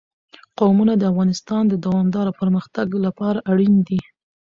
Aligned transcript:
قومونه 0.59 0.93
د 0.97 1.03
افغانستان 1.11 1.63
د 1.67 1.73
دوامداره 1.85 2.31
پرمختګ 2.41 2.87
لپاره 3.05 3.39
اړین 3.51 3.75
دي. 3.87 3.99